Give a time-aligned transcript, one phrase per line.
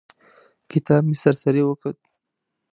[0.71, 1.97] کتاب مې سر سري وکوت.